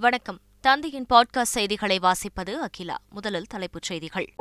வணக்கம். 0.00 0.40
தந்தையின் 0.60 1.06
பாட்காஸ்ட் 1.14 1.42
செய்திகளை 1.42 1.98
வாசிப்பது 1.98 2.54
அகிலா. 2.54 2.96
முதலில் 3.10 3.46
தலைப்புச் 3.46 3.82
செய்திகள். 3.82 4.34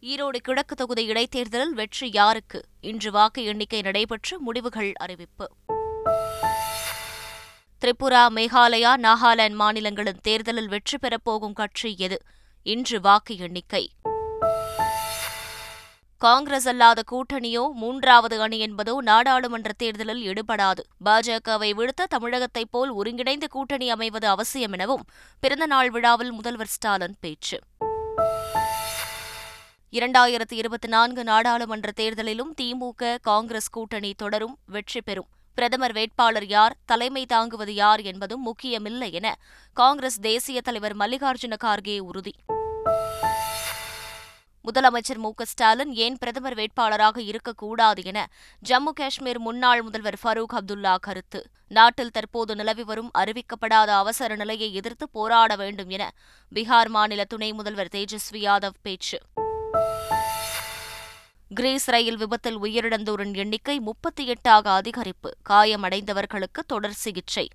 ஈரோடு 0.00 0.36
கிழக்கு 0.36 0.74
தொகுதி 0.74 1.04
இடைத்தேர்தலில் 1.04 1.72
வெற்றி 1.72 2.12
யாருக்கு? 2.12 2.64
இன்று 2.80 3.10
வாக்கு 3.12 3.44
எண்ணிக்கை 3.44 3.80
நடைபெற்று 3.80 4.40
முடிவுகள் 4.40 4.92
அறிவிப்பு. 4.92 5.50
திரிபுரா 7.80 8.28
மேகாலயா 8.28 8.96
நாகாலாந்து 8.96 9.54
மாநிலங்களின் 9.54 10.20
தேர்தலில் 10.22 10.68
வெற்றி 10.68 10.98
பெறப்போகும் 11.00 11.52
கட்சி 11.52 11.94
எது? 11.98 12.22
இன்று 12.62 13.00
வாக்கு 13.00 13.36
எண்ணிக்கை. 13.36 13.90
காங்கிரஸ் 16.20 16.68
அல்லாத 16.68 17.02
கூட்டணியோ 17.12 17.72
மூன்றாவது 17.72 18.40
அணி 18.40 18.58
என்பதோ 18.58 18.96
நாடாளுமன்ற 19.00 19.72
தேர்தலில் 19.76 20.24
ஈடுபடாது. 20.26 20.82
பாஜகவை 21.04 21.70
விடுத்த 21.74 22.06
தமிழகத்தைப் 22.06 22.70
போல் 22.70 22.90
ஒருங்கிணைந்த 22.90 23.46
கூட்டணி 23.46 23.90
அமைவது 23.90 24.28
அவசியம் 24.28 24.72
எனவும் 24.72 25.04
பிறந்தநாள் 25.40 25.90
விழாவில் 25.90 26.32
முதல்வர் 26.32 26.66
ஸ்டாலின் 26.66 27.16
பேச்சு. 27.20 27.58
இரண்டாயிரத்தி 29.92 30.52
இருபத்தி 30.52 30.88
நான்கு 30.88 31.24
நாடாளுமன்ற 31.24 31.90
தேர்தலிலும் 31.96 32.54
திமுக 32.60 33.16
காங்கிரஸ் 33.22 33.70
கூட்டணி 33.70 34.14
தொடரும் 34.14 34.58
வெற்றி 34.66 35.02
பெறும். 35.02 35.26
பிரதமர் 35.54 35.92
வேட்பாளர் 35.92 36.46
யார் 36.46 36.76
தலைமை 36.86 37.26
தாங்குவது 37.26 37.74
யார் 37.74 38.00
என்பதும் 38.00 38.42
முக்கியமில்லை 38.42 39.12
என 39.12 39.36
காங்கிரஸ் 39.72 40.20
தேசிய 40.20 40.60
தலைவர் 40.60 40.96
மல்லிகார்ஜுன 40.96 41.56
கார்கே 41.64 41.98
உறுதி. 41.98 42.34
முதலமைச்சர் 44.64 45.16
மு 45.16 45.30
ஸ்டாலின் 45.42 45.94
ஏன் 45.94 46.16
பிரதமர் 46.18 46.54
வேட்பாளராக 46.54 47.18
இருக்கக்கூடாது 47.18 48.04
என 48.04 48.28
ஜம்மு 48.68 48.92
காஷ்மீர் 48.94 49.38
முன்னாள் 49.38 49.82
முதல்வர் 49.82 50.18
ஃபரூக் 50.22 50.58
அப்துல்லா 50.58 50.96
கருத்து. 51.00 51.46
நாட்டில் 51.68 52.10
தற்போது 52.10 52.54
நிலவி 52.54 52.84
வரும் 52.84 53.10
அறிவிக்கப்படாத 53.18 53.86
அவசர 53.86 54.36
நிலையை 54.36 54.74
எதிர்த்து 54.74 55.08
போராட 55.08 55.56
வேண்டும் 55.56 55.88
என 55.88 56.10
பீகார் 56.54 56.88
மாநில 56.88 57.24
துணை 57.24 57.52
முதல்வர் 57.52 57.88
தேஜஸ்வி 57.92 58.32
யாதவ் 58.32 58.78
பேச்சு. 58.82 59.20
கிரீஸ் 61.54 61.88
ரயில் 61.88 62.16
விபத்தில் 62.16 62.58
உயிரிழந்தோரின் 62.58 63.34
எண்ணிக்கை 63.34 63.80
முப்பத்தி 63.80 64.26
எட்டாக 64.26 64.80
அதிகரிப்பு. 64.82 65.30
காயமடைந்தவர்களுக்கு 65.48 66.62
தொடர் 66.66 66.92
சிகிச்சை. 66.92 67.48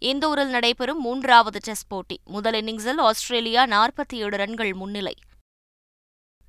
இந்தூரில் 0.00 0.48
நடைபெறும் 0.48 1.00
மூன்றாவது 1.00 1.58
டெஸ்ட் 1.62 1.86
போட்டி. 1.88 2.20
முதல் 2.24 2.64
இன்னிங்ஸில் 2.64 3.00
ஆஸ்திரேலியா 3.00 3.66
நாற்பத்தி 3.66 4.14
ஏழு 4.14 4.36
ரன்கள் 4.36 4.72
முன்னிலை. 4.72 5.16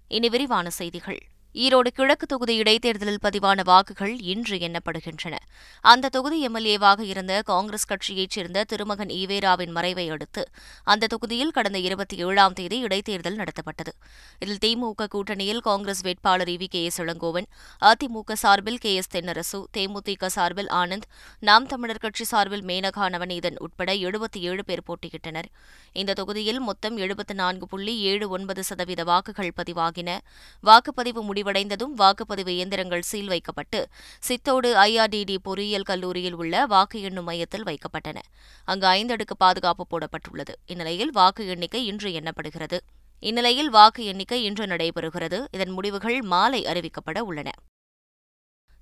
இனி 0.08 0.30
விரிவான 0.30 0.70
செய்திகள். 0.70 1.22
ஈரோடு 1.54 1.88
கிழக்கு 1.88 2.26
தொகுதி 2.26 2.56
இடைத்தேர்தலில் 2.56 3.18
பதிவான 3.22 3.64
வாக்குகள் 3.64 4.20
இன்று 4.20 4.58
எண்ணப்படுகின்றன. 4.58 5.36
அந்த 5.82 6.10
தொகுதி 6.10 6.48
எம்எல்ஏவாக 6.48 7.00
இருந்த 7.00 7.42
காங்கிரஸ் 7.42 7.86
கட்சியைச் 7.86 8.30
சேர்ந்த 8.30 8.64
திருமகன் 8.64 9.08
ஈவேராவின் 9.08 9.72
மறைவை 9.72 10.10
அடுத்து 10.10 10.50
அந்த 10.84 11.08
தொகுதியில் 11.08 11.52
கடந்த 11.52 11.80
இருபத்தி 11.80 12.18
ஏழாம் 12.18 12.54
தேதி 12.54 12.84
இடைத்தேர்தல் 12.84 13.36
நடத்தப்பட்டது. 13.36 13.94
இதில் 14.40 14.62
திமுக 14.66 15.08
கூட்டணியில் 15.08 15.60
காங்கிரஸ் 15.60 16.02
வேட்பாளர் 16.02 16.48
E V 16.48 16.66
K 16.70 16.84
S 16.84 17.02
Elangovan 17.02 17.48
AIADMK 17.82 18.34
சார்பில் 18.34 18.78
கே 18.78 18.96
எஸ் 18.96 19.18
தென்னரசு 19.18 19.64
தேமுதிக 19.78 20.26
சார்பில் 20.26 20.68
ஆனந்த் 20.68 21.08
நாம் 21.40 21.66
தமிழர் 21.66 21.98
கட்சி 21.98 22.24
சார்பில் 22.24 22.64
மேனகா 22.64 23.10
நவநீதன் 23.10 23.56
உட்பட 23.58 23.94
எழுபத்தி 23.94 24.40
ஏழு 24.40 24.66
பேர் 24.66 24.84
போட்டியிட்டனர். 24.88 25.50
இந்த 25.92 26.14
தொகுதியில் 26.14 26.60
மொத்தம் 26.60 26.98
எழுபத்தி 26.98 27.34
நான்கு 27.34 27.68
புள்ளி 27.68 28.00
ஏழு 28.00 28.30
ஒன்பது 28.30 28.64
சதவீத 28.64 29.04
வாக்குகள் 29.04 29.54
பதிவாகின. 29.58 30.18
வாக்குப்பதிவு 30.64 31.40
முடிவடைந்ததும் 31.42 31.94
வாக்குப்பதிவு 31.98 32.48
இயந்திரங்கள் 32.48 33.02
சீல் 33.02 33.28
வைக்கப்பட்டு 33.28 33.88
சித்தோடு 34.20 34.76
ஐஆர்டிடி 34.76 35.38
பொறியியல் 35.42 35.84
கல்லூரியில் 35.84 36.34
உள்ள 36.34 36.66
வாக்கு 36.66 37.02
எண்ணும் 37.02 37.24
மையத்தில் 37.24 37.64
வைக்கப்பட்டன. 37.64 38.18
அங்கு 38.66 38.88
ஐந்து 38.88 39.14
அடுக்கு 39.14 39.38
பாதுகாப்பு 39.38 39.88
போடப்பட்டுள்ளது. 39.92 40.54
இந்நிலையில் 40.66 41.12
வாக்கு 41.12 41.48
எண்ணிக்கை 41.48 41.86
இன்று 41.86 42.12
எண்ணப்படுகிறது. 42.12 42.80
இந்நிலையில் 43.20 43.70
வாக்கு 43.70 44.06
எண்ணிக்கை 44.06 44.44
இன்று 44.44 44.66
நடைபெறுகிறது. 44.66 45.46
இதன் 45.52 45.70
முடிவுகள் 45.70 46.22
மாலை 46.22 46.66
அறிவிக்கப்பட 46.66 47.20
உள்ளன. 47.20 47.52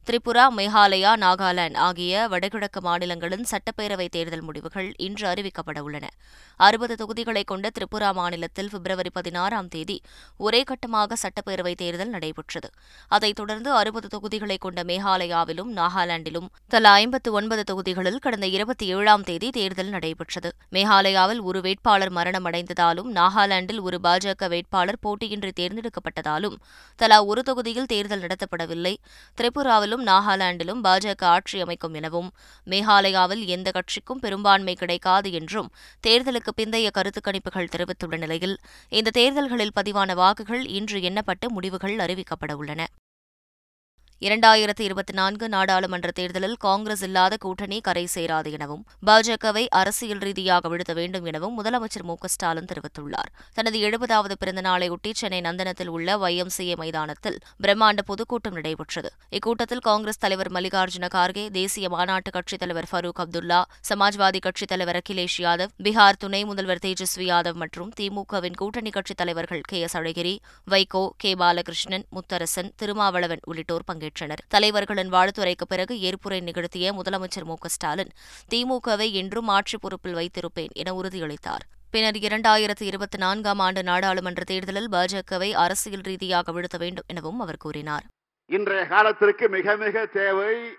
திரிபுரா 0.08 0.44
மேகாலயா 0.58 1.12
நாகாலாந்து 1.16 1.78
ஆகிய 1.78 2.28
வடகிழக்கு 2.28 2.82
மாநிலங்களின் 2.82 3.46
சட்டப்பேரவைத் 3.52 4.10
தேர்தல் 4.10 4.42
முடிவுகள் 4.42 4.94
இன்று 4.98 5.28
அறிவிக்கப்பட 5.28 5.80
உள்ளன. 5.80 6.10
அறுபது 6.56 6.96
தொகுதிகளை 6.96 7.44
கொண்ட 7.44 7.70
திரிபுரா 7.70 8.14
மாநிலத்தில் 8.14 8.70
பிப்ரவரி 8.70 9.10
பதினாறாம் 9.14 9.68
தேதி 9.68 10.02
ஒரே 10.38 10.64
கட்டமாக 10.64 11.14
சட்டப்பேரவைத் 11.22 11.76
தேர்தல் 11.76 12.10
நடைபெற்றது. 12.10 12.70
அதைத் 13.08 13.36
தொடர்ந்து 13.36 13.72
அறுபது 13.72 14.08
தொகுதிகளை 14.08 14.58
கொண்ட 14.58 14.84
மேகாலயாவிலும் 14.84 15.72
நாகாலாந்திலும் 15.76 16.48
தலா 16.68 16.94
ஐம்பத்து 16.94 17.32
ஒன்பது 17.32 17.64
தொகுதிகளில் 17.64 18.18
கடந்த 18.18 18.48
இருபத்தி 18.48 18.88
ஏழாம் 18.88 19.24
தேதி 19.24 19.50
தேர்தல் 19.50 19.88
நடைபெற்றது. 19.88 20.52
மேகாலயாவில் 20.72 21.42
ஒரு 21.42 21.62
வேட்பாளர் 21.62 22.14
மரணமடைந்ததாலும் 22.14 23.12
நாகாலாந்தில் 23.14 23.82
ஒரு 23.82 24.00
பாஜக 24.04 24.50
வேட்பாளர் 24.50 25.00
போட்டியின்றி 25.08 25.52
தேர்ந்தெடுக்கப்பட்டதாலும் 25.60 26.56
தலா 26.96 27.24
ஒரு 27.24 27.44
தொகுதியில் 27.44 27.86
தேர்தல் 27.86 28.22
நடத்தப்படவில்லை. 28.22 28.96
திரிபுராவிலும் 29.42 29.98
மேலும் 30.00 30.12
நாகாலாந்திலும் 30.12 30.82
பாஜக 30.84 31.24
ஆட்சி 31.26 31.58
அமைக்கும் 31.62 31.94
எனவும் 31.94 32.30
மேகாலயாவில் 32.68 33.44
எந்த 33.46 33.70
கட்சிக்கும் 33.72 34.22
பெரும்பான்மை 34.22 34.76
கிடைக்காது 34.76 35.30
என்றும் 35.32 35.70
தேர்தலுக்கு 36.08 36.52
பிந்தைய 36.58 36.90
கருத்து 36.92 37.22
கணிப்புகள் 37.22 37.72
தெரிவித்துள்ள 37.74 38.18
நிலையில் 38.18 38.56
இந்த 38.92 39.14
தேர்தல்களில் 39.20 39.76
பதிவான 39.76 40.14
வாக்குகள் 40.14 40.64
இன்று 40.70 41.00
எண்ணப்பட்டு 41.00 41.48
முடிவுகள் 41.48 41.96
அறிவிக்கப்பட 41.98 42.54
உள்ளன. 42.54 42.82
இரண்டாயிரத்தி 44.22 44.84
இருபத்தி 44.86 45.14
நான்கு 45.14 45.50
நாடாளுமன்ற 45.50 46.12
தேர்தலில் 46.12 46.56
காங்கிரஸ் 46.56 47.04
இல்லாத 47.04 47.38
கூட்டணி 47.38 47.82
கரை 47.82 48.08
சேராது 48.16 48.52
எனவும் 48.52 48.82
பாஜகவை 49.08 49.62
அரசியல் 49.70 50.18
ரீதியாக 50.18 50.70
விழுத்த 50.70 50.94
வேண்டும் 50.94 51.26
எனவும் 51.26 51.56
முதலமைச்சர் 51.60 52.04
மு 52.04 52.16
ஸ்டாலின் 52.24 52.68
தெரிவித்துள்ளார். 52.72 53.30
தனது 53.54 53.78
எழுபதாவது 53.80 54.36
பிறந்த 54.40 54.62
நாளையொட்டி 54.62 55.12
சென்னை 55.12 55.40
நந்தனத்தில் 55.42 55.88
உள்ள 55.88 56.18
ஒய்எம்சிஏ 56.18 56.76
மைதானத்தில் 56.76 57.38
பிரம்மாண்ட 57.64 58.04
பொதுக்கூட்டம் 58.06 58.54
நடைபெற்றது. 58.54 59.12
இக்கூட்டத்தில் 59.32 59.84
காங்கிரஸ் 59.90 60.22
தலைவர் 60.26 60.52
மல்லிகார்ஜுன 60.52 61.10
கார்கே 61.16 61.50
தேசிய 61.50 61.90
மாநாட்டு 61.90 62.32
கட்சித் 62.32 62.60
தலைவர் 62.60 62.90
ஃபரூக் 62.92 63.24
அப்துல்லா 63.26 63.62
சமாஜ்வாதி 63.90 64.40
கட்சித் 64.40 64.68
தலைவர் 64.68 65.02
அகிலேஷ் 65.02 65.40
யாதவ் 65.40 65.74
பீகார் 65.84 66.22
துணை 66.26 66.44
முதல்வர் 66.46 66.84
தேஜஸ்வி 66.86 67.30
யாதவ் 67.32 67.54
மற்றும் 67.54 67.94
திமுகவின் 68.00 68.60
கூட்டணி 68.64 68.90
கட்சித் 68.90 69.18
தலைவர்கள் 69.18 69.62
K 69.62 69.80
S 69.80 69.98
Alagiri 69.98 70.38
Vaiko 70.72 71.08
K 71.18 71.34
Balakrishnan 71.34 72.08
Mutharasan 72.12 72.72
Thirumavalavan 72.76 73.46
உள்ளிட்டோர் 73.46 73.88
பங்கேற்றனர். 73.88 74.08
பங்கேற்றனர் 74.10 74.48
தலைவர்களின் 74.48 75.12
வாழ்த்துரைக்கு 75.12 75.66
பிறகு 75.68 76.02
ஏற்புரை 76.02 76.42
நிகழ்த்திய 76.42 76.94
முதலமைச்சர் 76.94 77.44
மு 77.44 77.54
ஸ்டாலின் 77.66 78.10
திமுகவை 78.54 79.12
என்றும் 79.12 79.48
ஆட்சி 79.48 79.78
பொறுப்பில் 79.78 80.16
வைத்திருப்பேன் 80.16 80.70
என 80.72 80.92
உறுதியளித்தார். 80.92 81.66
பின்னர் 81.92 82.16
இரண்டாயிரத்து 82.16 82.82
இருபத்தி 82.82 83.18
நான்காம் 83.18 83.60
ஆண்டு 83.60 83.84
நாடாளுமன்ற 83.84 84.44
தேர்தலில் 84.44 84.90
பாஜகவை 84.92 85.52
அரசியல் 85.52 86.02
ரீதியாக 86.02 86.52
வீழ்த்த 86.52 86.78
வேண்டும் 86.78 87.04
எனவும் 87.08 87.40
அவர் 87.40 87.58
கூறினார். 87.58 88.04
இன்றைய 88.46 88.86
காலத்திற்கு 88.86 89.50
மிக 89.50 89.76
மிக 89.76 90.06
தேவை 90.06 90.78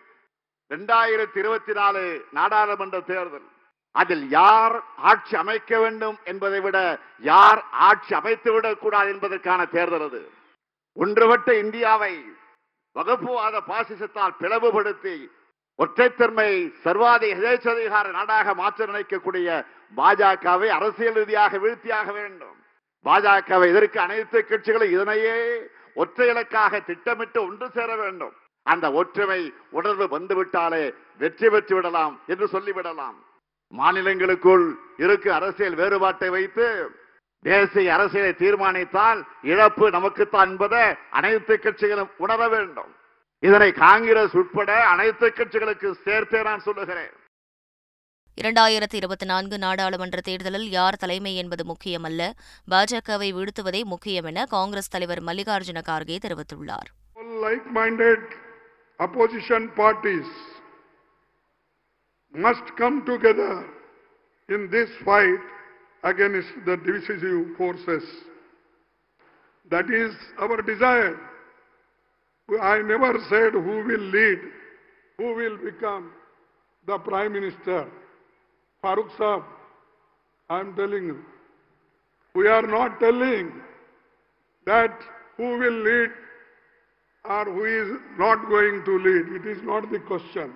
இரண்டாயிரத்தி 0.68 1.38
இருபத்தி 1.38 1.72
நாலு 1.72 2.24
நாடாளுமன்ற 2.32 3.00
தேர்தல். 3.00 3.48
அதில் 3.90 4.28
யார் 4.28 4.84
ஆட்சி 4.96 5.36
அமைக்க 5.36 5.78
வேண்டும் 5.78 6.18
என்பதை 6.24 6.60
விட 6.60 6.98
யார் 7.20 7.64
ஆட்சி 7.70 8.14
அமைத்துவிடக் 8.14 8.78
கூடாது 8.78 9.12
என்பதற்கான 9.12 9.64
தேர்தல் 9.64 10.08
அது. 10.08 10.30
ஒன்றுபட்ட 10.92 11.58
இந்தியாவை 11.58 12.24
வகுப்புவாத 12.96 13.56
பாசிசத்தால் 13.70 14.38
பிளவுபடுத்தி 14.40 15.16
ஒற்றைத்தன்மை 15.78 16.50
சர்வாதி 16.84 17.28
எதேச்சதிகார 17.36 18.06
நாடாக 18.16 18.54
மாற்ற 18.54 18.86
நினைக்கக்கூடிய 18.90 19.48
பாஜகவை 19.98 20.68
அரசியல் 20.78 21.16
ரீதியாக 21.20 21.52
வீழ்த்தியாக 21.64 22.08
வேண்டும். 22.18 22.56
பாஜகவை 23.06 23.68
எதிர்க்க 23.72 23.96
அனைத்து 24.06 24.38
கட்சிகளும் 24.50 24.92
இதனையே 24.94 25.36
ஒற்றை 26.02 26.26
இலக்காக 26.32 26.80
திட்டமிட்டு 26.88 27.38
ஒன்று 27.48 27.66
சேர 27.76 27.90
வேண்டும். 28.02 28.34
அந்த 28.66 28.86
ஒற்றுமை 29.00 29.40
உணர்வு 29.78 30.06
வந்துவிட்டாலே 30.16 30.84
வெற்றி 31.22 31.48
பெற்று 31.48 31.74
விடலாம் 31.76 32.14
என்று 32.32 32.46
சொல்லிவிடலாம். 32.54 33.16
மாநிலங்களுக்குள் 33.72 34.66
இருக்கு 35.04 35.28
அரசியல் 35.38 35.78
வேறுபாட்டை 35.80 36.28
வைத்து 36.36 36.66
தேசிய 37.42 37.94
அரசியலை 37.94 38.32
தீர்மானித்தால் 38.34 39.20
இழப்பு 39.42 39.90
நமக்குத்தான் 39.90 40.48
என்பதை 40.48 40.94
அனைத்து 41.10 41.54
கட்சிகளும் 41.56 42.10
உணர 42.16 42.48
வேண்டும். 42.48 42.92
இதனை 43.38 43.72
காங்கிரஸ் 43.72 44.36
உட்பட 44.36 44.86
அனைத்து 44.86 45.28
கட்சிகளுக்கு 45.28 45.92
சேர்த்தே 46.04 46.42
நான் 46.42 46.60
சொல்லுகிறேன். 46.60 47.14
இரண்டாயிரத்தி 48.40 48.94
இருபத்தி 48.94 49.26
நான்கு 49.26 49.58
நாடாளுமன்ற 49.58 50.20
தேர்தலில் 50.20 50.68
யார் 50.70 50.96
தலைமை 50.96 51.36
என்பது 51.36 51.64
முக்கியமல்ல. 51.72 52.30
பாஜகவை 52.70 53.28
வீழ்த்துவதே 53.36 53.82
முக்கியம் 53.84 54.24
என 54.24 54.44
காங்கிரஸ் 54.44 54.90
தலைவர் 54.90 55.22
மல்லிகார்ஜுன 55.22 55.82
கார்கே 55.90 56.18
தெரிவித்துள்ளார். 56.26 56.88
Opposition 59.04 59.62
parties 59.76 60.30
must 62.34 62.66
come 62.76 62.98
together 63.06 63.52
in 64.48 64.72
this 64.72 64.90
fight 65.06 65.46
against 66.04 66.48
the 66.66 66.76
divisive 66.76 67.56
forces. 67.56 68.02
That 69.70 69.90
is 69.90 70.14
our 70.38 70.60
desire. 70.62 71.18
I 72.60 72.82
never 72.82 73.14
said 73.28 73.52
who 73.52 73.84
will 73.84 74.00
lead, 74.00 74.38
who 75.18 75.34
will 75.34 75.56
become 75.58 76.10
the 76.86 76.98
Prime 76.98 77.32
Minister, 77.32 77.86
Farooq 78.82 79.10
Saab, 79.18 79.44
I 80.48 80.60
am 80.60 80.74
telling 80.74 81.04
you, 81.04 81.18
we 82.34 82.48
are 82.48 82.62
not 82.62 82.98
telling 82.98 83.52
that 84.66 84.98
who 85.36 85.58
will 85.58 85.82
lead 85.84 86.10
or 87.24 87.44
who 87.44 87.64
is 87.64 88.00
not 88.18 88.48
going 88.48 88.82
to 88.84 88.98
lead. 88.98 89.42
It 89.42 89.46
is 89.46 89.62
not 89.62 89.90
the 89.92 89.98
question. 90.00 90.52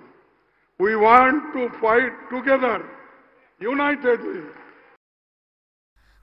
We 0.79 0.95
want 0.95 1.53
to 1.53 1.69
fight 1.79 2.11
together, 2.29 2.83
unitedly. 3.59 4.41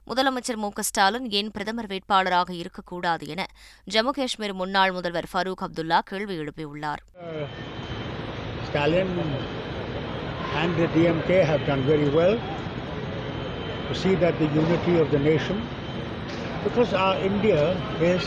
முதலமைச்சர் 0.07 0.61
மு 0.63 0.69
ஸ்டாலின் 0.89 1.27
ஏன் 1.39 1.51
பிரதமர் 1.55 1.89
வேட்பாளராக 1.91 2.51
இருக்கக்கூடாது 2.61 3.25
என 3.33 3.41
ஜம்மு 3.95 4.13
காஷ்மீர் 4.17 4.55
முன்னாள் 4.61 4.95
முதல்வர் 4.97 5.29
ஃபரூக் 5.33 5.63
அப்துல்லா 5.67 5.99
கேள்வி 6.11 6.37
எழுப்பியுள்ளார் 6.43 7.03
and 10.55 10.75
the 10.77 10.87
DMK 10.87 11.43
have 11.43 11.65
done 11.65 11.81
very 11.83 12.09
well 12.09 12.35
to 13.87 13.93
see 13.95 14.13
that 14.15 14.37
the 14.39 14.45
unity 14.45 14.97
of 14.99 15.09
the 15.11 15.19
nation, 15.19 15.57
because 16.63 16.93
our 16.93 17.17
India 17.19 17.61
is 18.01 18.23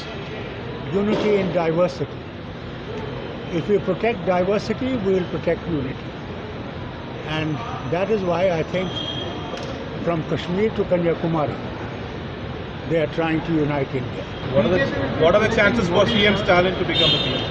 unity 0.93 1.37
in 1.37 1.53
diversity. 1.53 2.19
If 3.53 3.69
we 3.69 3.79
protect 3.81 4.27
diversity, 4.27 4.97
we 4.99 5.13
will 5.15 5.29
protect 5.31 5.67
unity. 5.69 6.11
And 7.29 7.55
that 7.91 8.11
is 8.11 8.23
why 8.23 8.51
I 8.51 8.63
think 8.65 8.91
from 10.07 10.23
Kashmir 10.31 10.71
to 10.77 10.85
Kanyakumari, 10.85 11.55
they 12.91 12.99
are 13.03 13.13
trying 13.15 13.41
to 13.47 13.55
unite 13.55 13.95
India. 13.95 14.25
What 14.55 14.67
are 14.67 14.73
the 14.75 14.85
what 15.23 15.35
are 15.35 15.41
the 15.41 15.53
chances 15.55 15.89
for 15.89 16.05
CM 16.07 16.37
Stalin 16.43 16.79
to 16.81 16.85
become 16.85 17.11
the 17.11 17.21
PM? 17.25 17.45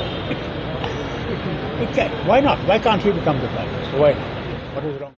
It 1.79 1.93
can. 1.93 2.15
Why 2.25 2.39
not? 2.39 2.59
Why 2.69 2.79
can't 2.79 3.01
he 3.01 3.11
become 3.11 3.41
the 3.41 3.49
prime 3.49 3.71
minister? 3.73 3.99
Why 4.03 4.11
not? 4.15 4.31
What 4.77 4.89
is 4.91 4.97
wrong? 5.01 5.13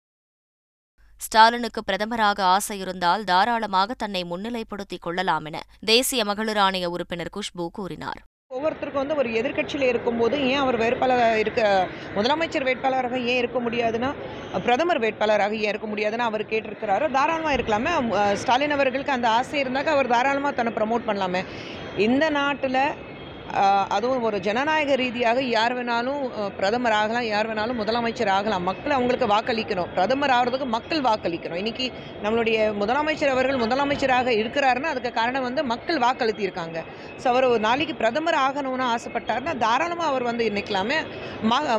ஸ்டாலினுக்கு 1.19 1.81
பிரதமராக 1.86 2.39
ஆசை 2.56 2.75
இருந்தால் 2.84 3.24
தாராளமாக 3.30 3.94
தன்னை 4.01 4.22
முன்னிலைப்படுத்திக் 4.31 5.04
கொள்ளலாம் 5.06 5.45
என 5.50 5.57
தேசிய 5.92 6.24
மகளிர் 6.30 6.60
ஆணைய 6.66 6.92
உறுப்பினர் 6.95 7.31
குஷ்பு 7.36 7.63
கூறினார் 7.78 8.19
ஒவ்வொருத்தருக்கும் 8.57 9.04
வந்து 9.04 9.18
ஒரு 9.21 9.30
எதிர்க்கட்சியில் 9.39 9.89
இருக்கும்போது 9.92 10.36
ஏன் 10.51 10.62
அவர் 10.63 10.77
வேட்பாளராக 10.83 11.42
இருக்க 11.44 11.62
முதலமைச்சர் 12.18 12.68
வேட்பாளராக 12.69 13.18
ஏன் 13.31 13.42
இருக்க 13.42 13.59
முடியாதுன்னா 13.65 14.09
பிரதமர் 14.65 15.01
வேட்பாளராக 15.06 15.56
ஏன் 15.63 15.71
இருக்க 15.74 15.88
முடியாதுன்னு 15.88 16.27
அவர் 16.30 16.44
கேட்டிருக்கிறாரு. 16.51 17.06
தாராளமாக 17.18 17.57
இருக்கலாமே. 17.57 17.92
ஸ்டாலின் 18.42 18.75
அவர்களுக்கு 18.77 19.18
அந்த 19.18 19.30
ஆசை 19.39 19.62
இருந்தாக்க 19.63 19.92
அவர் 19.95 20.13
தாராளமாக 20.15 20.56
தன்னை 20.59 20.74
ப்ரமோட் 20.80 21.07
பண்ணலாமே. 21.09 21.42
இந்த 22.07 22.25
நாட்டில் 22.39 22.81
அதுவும் 23.95 24.25
ஒரு 24.27 24.38
ஜனநாயக 24.47 24.95
ரீதியாக 25.01 25.44
யார் 25.55 25.75
வேணாலும் 25.77 26.21
பிரதமர் 26.57 26.95
ஆகலாம் 26.99 27.27
யார் 27.33 27.49
வேணாலும் 27.49 27.79
முதலமைச்சர் 27.81 28.31
ஆகலாம். 28.38 28.65
மக்கள் 28.69 28.95
அவங்களுக்கு 28.97 29.27
வாக்களிக்கணும். 29.33 29.89
பிரதமர் 29.95 30.33
ஆகிறதுக்கு 30.38 30.67
மக்கள் 30.75 31.05
வாக்களிக்கணும். 31.07 31.61
இன்றைக்கி 31.63 31.88
நம்மளுடைய 32.25 32.57
முதலமைச்சர் 32.81 33.33
அவர்கள் 33.35 33.63
முதலமைச்சராக 33.63 34.35
இருக்கிறாருன்னா 34.41 34.91
அதுக்கு 34.94 35.11
காரணம் 35.19 35.47
வந்து 35.47 35.63
மக்கள் 35.73 36.03
வாக்களித்திருக்காங்க. 36.05 36.77
ஸோ 37.23 37.27
அவர் 37.33 37.51
ஒரு 37.53 37.63
நாளைக்கு 37.67 37.95
பிரதமர் 38.03 38.41
ஆகணும்னு 38.45 38.88
ஆசைப்பட்டாருன்னா 38.94 39.55
தாராளமாக 39.65 40.11
அவர் 40.11 40.29
வந்து 40.31 40.45
நிற்கலாமே 40.59 40.99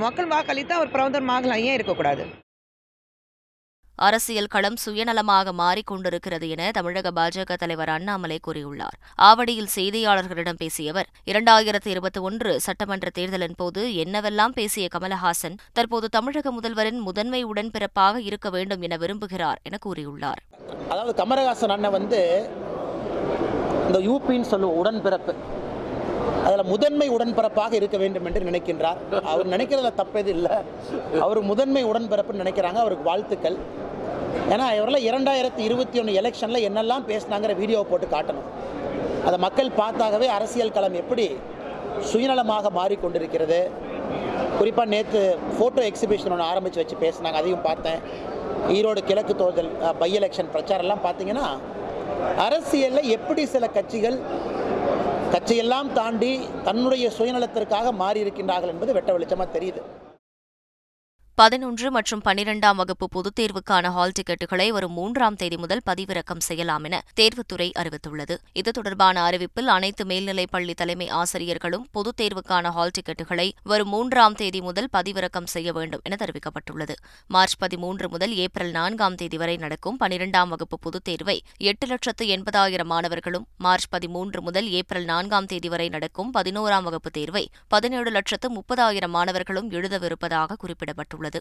மக்கள் 0.09 0.33
வாக்களித்தால் 0.35 0.81
அவர் 0.81 0.95
பிரதமர் 0.97 1.35
ஆகலாம். 1.39 1.65
ஏன் 1.69 1.79
இருக்கக்கூடாது? 1.79 2.25
அரசியல் 4.07 4.47
களம் 4.47 4.77
சுயநலமாக 4.85 5.53
மாறிக்கொண்டிருக்கிறது 5.61 6.49
என 6.49 6.71
தமிழக 6.71 7.11
பாஜக 7.11 7.55
தலைவர் 7.57 7.89
அண்ணாமலை 7.89 8.39
கூறியுள்ளார். 8.47 8.97
ஆவடியில் 9.23 9.71
செய்தியாளர்களிடம் 9.77 10.59
பேசிய 10.59 10.91
அவர் 10.91 11.09
இரண்டாயிரத்தி 11.27 11.87
இருபத்தி 11.87 12.21
ஒன்று 12.21 12.61
சட்டமன்ற 12.61 13.09
தேர்தலின் 13.13 13.57
போது 13.57 13.83
என்னவெல்லாம் 14.05 14.55
பேசிய 14.55 14.89
கமலஹாசன் 14.95 15.57
தற்போது 15.73 16.09
தமிழக 16.09 16.53
முதல்வரின் 16.53 17.01
முதன்மை 17.09 17.45
உடன்பிறப்பாக 17.45 18.21
இருக்க 18.21 18.51
வேண்டும் 18.51 18.83
என 18.83 18.97
விரும்புகிறார் 18.97 19.61
என 19.63 19.79
கூறியுள்ளார். 19.87 20.43
அதாவது 20.89 21.15
கமலஹாசன் 21.25 21.75
அண்ணன் 21.77 21.97
வந்து 21.99 22.51
இந்த 23.87 23.99
யூபின்னு 23.99 24.51
சொல்லுவோம் 24.53 24.79
உடன்பிறப்பு. 24.85 25.35
அதில் 26.45 26.65
முதன்மை 26.65 27.11
உடன்பிறப்பாக 27.11 27.73
இருக்க 27.73 27.97
வேண்டும் 27.97 28.25
என்று 28.25 28.41
நினைக்கின்றார். 28.41 29.01
அவர் 29.25 29.49
நினைக்கிறதுல 29.49 29.91
தப்பது 29.95 30.27
இல்லை. 30.27 30.57
அவர் 31.21 31.41
முதன்மை 31.43 31.85
உடன்பிறப்புன்னு 31.85 32.43
நினைக்கிறாங்க. 32.45 32.81
அவருக்கு 32.85 33.05
வாழ்த்துக்கள். 33.05 33.59
ஏன்னா 34.55 34.67
இவரெல்லாம் 34.77 35.07
இரண்டாயிரத்தி 35.09 35.63
இருபத்தி 35.69 35.97
ஒன்று 36.03 36.13
எலெக்ஷனில் 36.21 36.67
என்னெல்லாம் 36.69 37.05
பேசினாங்கிற 37.11 37.55
வீடியோவை 37.61 37.87
போட்டு 37.91 38.07
காட்டணும். 38.15 38.49
அதை 39.29 39.39
மக்கள் 39.47 39.71
பார்த்தாகவே 39.81 40.27
அரசியல் 40.39 40.75
களம் 40.77 40.99
எப்படி 41.03 41.27
சுயநலமாக 42.11 42.71
மாறிக்கொண்டிருக்கிறது. 42.79 43.61
குறிப்பாக 44.59 44.89
நேற்று 44.95 45.23
ஃபோட்டோ 45.57 45.83
எக்ஸிபிஷன் 45.91 46.35
ஒன்று 46.35 46.49
ஆரம்பித்து 46.53 46.81
வச்சு 46.83 46.97
பேசினாங்க 47.05 47.41
அதையும் 47.43 47.67
பார்த்தேன். 47.69 48.01
ஈரோடு 48.77 49.01
கிழக்கு 49.09 49.35
தேர்தல் 49.41 49.71
பை 50.03 50.11
எலெக்ஷன் 50.21 50.53
பிரச்சாரம்லாம் 50.55 51.05
பார்த்தீங்கன்னா 51.07 51.47
அரசியலில் 52.47 53.11
எப்படி 53.17 53.43
சில 53.55 53.67
கட்சிகள் 53.77 54.19
கட்சியெல்லாம் 55.35 55.89
தாண்டி 55.99 56.33
தன்னுடைய 56.67 57.07
சுயநலத்திற்காக 57.19 57.93
மாறி 58.03 58.25
இருக்கின்றார்கள் 58.25 58.73
என்பது 58.75 58.97
வெட்ட 58.97 59.11
வெளிச்சமாக 59.17 59.49
தெரியுது. 59.57 59.81
பதினொன்று 61.39 61.91
மற்றும் 61.91 62.23
பனிரெண்டாம் 62.25 62.77
வகுப்பு 62.77 63.09
பொதுத் 63.09 63.41
தேர்வுக்கான 63.41 63.87
ஹால் 63.87 64.13
டிக்கெட்டுகளை 64.13 64.69
வரும் 64.69 64.93
மூன்றாம் 64.93 65.37
தேதி 65.37 65.57
முதல் 65.57 65.81
பதிவிறக்கம் 65.91 66.39
செய்யலாம் 66.39 66.85
என 66.85 67.03
தேர்வுத்துறை 67.21 67.67
அறிவித்துள்ளது. 67.79 68.37
இது 68.53 68.71
தொடர்பான 68.71 69.31
அறிவிப்பில் 69.31 69.67
அனைத்து 69.67 70.05
மேல்நிலைப் 70.05 70.51
பள்ளி 70.51 70.75
தலைமை 70.75 71.09
ஆசிரியர்களும் 71.09 71.89
பொதுத் 71.93 72.21
தேர்வுக்கான 72.21 72.71
ஹால் 72.71 72.91
டிக்கெட்டுகளை 72.99 73.53
வரும் 73.63 73.89
மூன்றாம் 73.89 74.35
தேதி 74.35 74.61
முதல் 74.61 74.89
பதிவிறக்கம் 74.97 75.45
செய்ய 75.45 75.73
வேண்டும் 75.73 76.01
என 76.03 76.17
தெரிவிக்கப்பட்டுள்ளது. 76.21 76.97
மார்ச் 77.27 77.57
பதிமூன்று 77.59 78.09
முதல் 78.09 78.35
ஏப்ரல் 78.35 78.71
நான்காம் 78.71 79.15
தேதி 79.15 79.37
வரை 79.37 79.57
நடக்கும் 79.57 80.01
பனிரெண்டாம் 80.01 80.49
வகுப்பு 80.49 80.79
பொதுத் 80.79 81.05
தேர்வை 81.05 81.43
எட்டு 81.59 81.87
லட்சத்து 81.87 82.27
எண்பதாயிரம் 82.27 82.93
மாணவர்களும் 82.95 83.47
மார்ச் 83.59 83.89
பதிமூன்று 83.89 84.43
முதல் 84.43 84.71
ஏப்ரல் 84.71 85.05
நான்காம் 85.05 85.47
தேதி 85.47 85.69
வரை 85.69 85.89
நடக்கும் 85.89 86.35
பதினோராம் 86.35 86.83
வகுப்பு 86.83 87.11
தேர்வை 87.11 87.51
பதினேழு 87.69 88.11
லட்சத்து 88.11 88.51
முப்பதாயிரம் 88.55 89.17
மாணவர்களும் 89.19 89.71
எழுதவிருப்பதாக 89.71 90.61
குறிப்பிடப்பட்டுள்ளது. 90.65 91.27
உள்ளது 91.29 91.41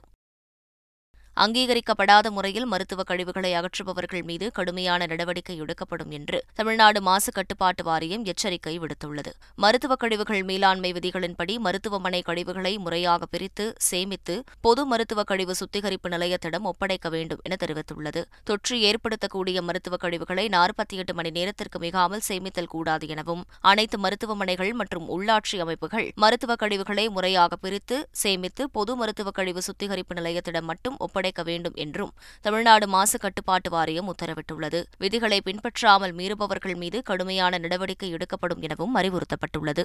அங்கீகரிக்கப்படாத 1.44 2.28
முறையில் 2.32 2.66
மருத்துவக் 2.66 3.10
கழிவுகளை 3.10 3.50
அகற்றுபவர்கள் 3.60 4.24
மீது 4.24 4.46
கடுமையான 4.52 5.06
நடவடிக்கை 5.06 5.56
எடுக்கப்படும் 5.58 6.12
என்று 6.12 6.38
தமிழ்நாடு 6.54 7.02
மாசு 7.02 7.32
கட்டுப்பாட்டு 7.32 7.84
வாரியம் 7.84 8.24
எச்சரிக்கை 8.26 8.74
விடுத்துள்ளது. 8.80 9.32
மருத்துவக் 9.56 10.02
கழிவுகள் 10.04 10.44
மேலாண்மை 10.44 10.92
விதிகளின்படி 10.98 11.56
மருத்துவமனை 11.66 12.22
கழிவுகளை 12.22 12.74
முறையாக 12.78 13.26
பிரித்து 13.26 13.66
சேமித்து 13.90 14.36
பொது 14.62 14.86
மருத்துவ 14.86 15.24
கழிவு 15.24 15.56
சுத்திகரிப்பு 15.56 16.10
நிலையத்திடம் 16.10 16.68
ஒப்படைக்க 16.72 17.10
வேண்டும் 17.10 17.44
என 17.44 17.58
தெரிவித்துள்ளது. 17.66 18.24
தொற்று 18.44 18.78
ஏற்படுத்தக்கூடிய 18.90 19.62
மருத்துவ 19.62 19.98
கழிவுகளை 19.98 20.48
நாற்பத்தி 20.48 20.98
எட்டு 21.04 21.14
மணி 21.14 21.30
நேரத்திற்கு 21.30 21.80
மிகாமல் 21.80 22.26
சேமித்தல் 22.30 22.72
கூடாது 22.76 23.08
எனவும் 23.08 23.46
அனைத்து 23.72 24.00
மருத்துவமனைகள் 24.00 24.74
மற்றும் 24.74 25.08
உள்ளாட்சி 25.18 25.60
அமைப்புகள் 25.60 26.10
மருத்துவக் 26.26 26.62
கழிவுகளை 26.64 27.08
முறையாக 27.10 27.56
பிரித்து 27.56 28.00
சேமித்து 28.24 28.64
பொது 28.70 28.96
மருத்துவ 28.96 29.30
கழிவு 29.32 29.62
சுத்திகரிப்பு 29.62 30.16
நிலையத்திடம் 30.22 30.70
மட்டும் 30.74 30.98
ஒப்படை 31.00 31.27
ஒப்படைக்க 31.28 31.52
வேண்டும் 31.52 31.78
என்றும் 31.86 32.12
தமிழ்நாடு 32.42 32.86
மாசு 32.88 33.18
கட்டுப்பாட்டு 33.20 33.70
வாரியம் 33.70 34.10
உத்தரவிட்டுள்ளது. 34.14 34.80
விதிகளை 34.98 35.40
பின்பற்றாமல் 35.42 36.14
மீறுபவர்கள் 36.16 36.76
மீது 36.76 36.98
கடுமையான 37.04 37.58
நடவடிக்கை 37.58 38.10
எடுக்கப்படும் 38.10 38.62
எனவும் 38.62 38.96
அறிவுறுத்தப்பட்டுள்ளது. 38.96 39.84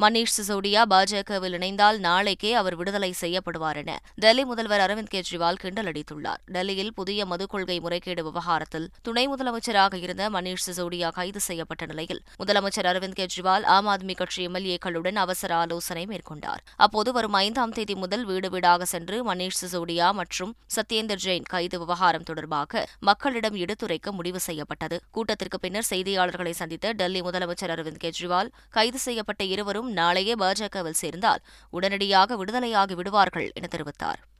மணீஷ் 0.00 0.34
சிசோடியா 0.36 0.82
பாஜகவில் 0.90 1.54
இணைந்தால் 1.56 1.98
நாளைக்கே 1.98 2.54
அவர் 2.54 2.74
விடுதலை 2.74 3.14
செய்யப்படுவார் 3.20 3.76
என 3.76 3.98
டெல்லி 4.14 4.44
முதல்வர் 4.44 4.80
அரவிந்த் 4.80 5.10
கெஜ்ரிவால் 5.14 5.52
கிண்டல் 5.52 5.84
அடித்துள்ளார். 5.84 6.40
டெல்லியில் 6.46 6.94
புதிய 6.94 7.26
மது 7.26 7.46
கொள்கை 7.46 7.80
முறைகேடு 7.80 8.22
விவகாரத்தில் 8.24 8.90
துணை 9.02 9.28
முதலமைச்சராக 9.28 9.94
இருந்த 9.94 10.30
மணீஷ் 10.30 10.64
சிசோடியா 10.66 11.12
கைது 11.12 11.40
செய்யப்பட்ட 11.40 11.86
நிலையில் 11.86 12.22
முதலமைச்சர் 12.44 12.88
அரவிந்த் 12.92 13.18
கெஜ்ரிவால் 13.20 13.62
ஆம் 13.62 13.88
ஆத்மி 13.88 14.14
கட்சி 14.14 14.46
எம்எல்ஏக்களுடன் 14.48 15.14
அவசர 15.14 15.54
ஆலோசனை 15.54 16.06
மேற்கொண்டார். 16.06 16.62
அப்போது 16.76 17.12
வரும் 17.12 17.32
ஐந்தாம் 17.32 17.72
தேதி 17.72 17.94
முதல் 17.94 18.24
வீடு 18.24 18.50
வீடாக 18.50 18.84
சென்று 18.84 19.34
மணீஷ் 19.34 19.60
சிசோடியா 19.62 20.12
மற்றும் 20.12 20.56
சத்யேந்தர் 20.76 21.22
ஜெயின் 21.24 21.42
கைது 21.42 21.78
விவகாரம் 21.78 22.22
தொடர்பாக 22.22 22.86
மக்களிடம் 23.00 23.54
எடுத்துரைக்க 23.54 24.12
முடிவு 24.12 24.40
செய்யப்பட்டது. 24.40 25.00
கூட்டத்திற்கு 25.10 25.60
பின்னர் 25.60 25.90
செய்தியாளர்களை 25.90 26.50
சந்தித்த 26.50 26.92
டெல்லி 26.92 27.20
முதலமைச்சர் 27.20 27.74
அரவிந்த் 27.76 28.02
கெஜ்ரிவால் 28.04 28.52
கைது 28.70 28.98
செய்யப்பட்ட 28.98 29.44
இருவரும் 29.44 29.81
நாளையே 29.90 30.34
பாஜகவில் 30.34 31.00
சேர்ந்தால் 31.02 31.42
உடனடியாக 31.70 32.36
விடுதலையாகி 32.36 32.94
விடுவார்கள் 32.94 33.50
என 33.54 33.68
தெரிவித்தார். 33.70 34.31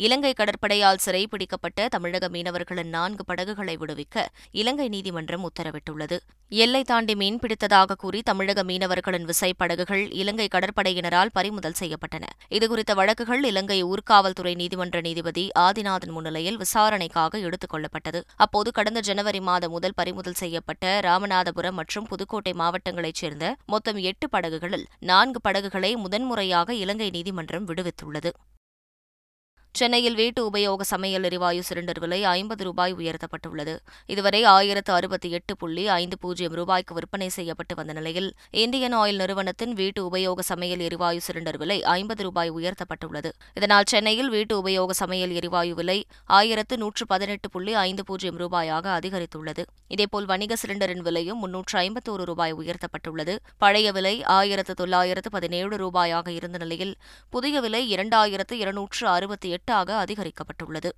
இலங்கை 0.00 0.32
கடற்படையால் 0.32 1.00
சிறைபிடிக்கப்பட்ட 1.06 1.88
தமிழக 1.88 2.28
மீனவர்களின் 2.28 2.88
நான்கு 2.88 3.24
படகுகளை 3.24 3.76
விடுவிக்க 3.76 4.26
இலங்கை 4.50 4.88
நீதிமன்றம் 4.88 5.50
உத்தரவிட்டுள்ளது. 5.50 6.18
எல்லை 6.48 6.84
தாண்டி 6.84 7.14
மீன்பிடித்ததாக 7.14 7.94
கூறி 7.96 8.22
தமிழக 8.22 8.62
மீனவர்களின் 8.62 9.30
விசைப்படகுகள் 9.30 10.12
இலங்கை 10.12 10.48
கடற்படையினரால் 10.54 11.28
பறிமுதல் 11.32 11.74
செய்யப்பட்டன. 11.80 12.22
இதுகுறித்த 12.50 12.94
வழக்குகள் 12.94 13.44
இலங்கை 13.44 13.84
ஊர்காவல்துறை 13.84 14.54
நீதிமன்ற 14.54 15.00
நீதிபதி 15.00 15.48
ஆதிநாதன் 15.58 16.10
முன்னிலையில் 16.10 16.56
விசாரணைக்காக 16.56 17.38
எடுத்துக் 17.38 17.74
கொள்ளப்பட்டது. 17.74 18.22
அப்போது 18.36 18.72
கடந்த 18.72 19.00
ஜனவரி 19.00 19.40
மாதம் 19.40 19.70
முதல் 19.70 19.94
பறிமுதல் 19.94 20.40
செய்யப்பட்ட 20.42 21.00
ராமநாதபுரம் 21.00 21.78
மற்றும் 21.80 22.04
புதுக்கோட்டை 22.04 22.52
மாவட்டங்களைச் 22.52 23.20
சேர்ந்த 23.22 23.56
மொத்தம் 23.66 23.96
எட்டு 23.96 24.28
படகுகளில் 24.28 24.86
நான்கு 24.98 25.40
படகுகளை 25.40 25.96
முதன்முறையாக 25.96 26.74
இலங்கை 26.74 27.10
நீதிமன்றம் 27.10 27.66
விடுவித்துள்ளது. 27.66 28.30
சென்னையில் 29.78 30.14
வீட்டு 30.14 30.40
உபயோக 30.50 30.82
சமையல் 30.82 31.22
எரிவாயு 31.22 31.62
சிலிண்டர் 31.68 31.98
விலை 31.98 32.24
ஐம்பது 32.24 32.64
ரூபாய் 32.64 32.94
உயர்த்தப்பட்டுள்ளது. 32.94 33.74
இதுவரை 34.06 34.44
ஆயிரத்து 34.44 34.92
அறுபத்தி 34.92 35.30
எட்டு 35.30 35.56
புள்ளி 35.56 35.88
ஐந்து 35.88 36.18
பூஜ்ஜியம் 36.18 36.52
ரூபாய்க்கு 36.52 36.94
விற்பனை 36.94 37.28
செய்யப்பட்டு 37.28 37.74
வந்த 37.74 37.92
நிலையில் 37.92 38.34
இந்தியன் 38.50 38.96
ஆயில் 38.96 39.16
நிறுவனத்தின் 39.16 39.72
வீட்டு 39.72 40.02
உபயோக 40.08 40.40
சமையல் 40.40 40.78
எரிவாயு 40.78 41.20
சிலிண்டர் 41.26 41.56
விலை 41.56 41.82
ஐம்பது 41.82 42.22
ரூபாய் 42.22 42.50
உயர்த்தப்பட்டுள்ளது. 42.50 43.30
இதனால் 43.54 43.84
சென்னையில் 43.86 44.28
வீட்டு 44.28 44.62
உபயோக 44.62 44.90
சமையல் 44.92 45.30
எரிவாயு 45.30 45.74
விலை 45.74 45.98
ஆயிரத்து 46.24 46.76
நூற்று 46.76 47.06
பதினெட்டு 47.06 47.50
புள்ளி 47.50 47.74
ஐந்து 47.74 48.04
பூஜ்ஜியம் 48.04 48.38
ரூபாயாக 48.38 48.86
அதிகரித்துள்ளது. 48.98 49.64
இதேபோல் 49.88 50.24
வணிக 50.24 50.56
சிலிண்டரின் 50.64 51.04
விலையும் 51.08 51.38
முன்னூற்று 51.38 51.78
ஐம்பத்தோரு 51.80 52.26
ரூபாய் 52.32 52.54
உயர்த்தப்பட்டுள்ளது. 52.54 53.36
பழைய 53.58 53.92
விலை 53.92 54.14
ஆயிரத்து 54.22 54.74
தொள்ளாயிரத்து 54.74 55.30
பதினேழு 55.30 55.76
ரூபாயாக 55.76 56.28
இருந்த 56.28 56.58
நிலையில் 56.58 56.94
புதிய 57.30 57.60
விலை 57.60 57.82
இரண்டாயிரத்து 57.94 58.52
இருநூற்று 58.52 59.08
அறுபத்தி 59.08 59.58
எட்டாக 59.60 60.04
அதிகரிக்கப்பட்டுள்ளது. 60.04 60.90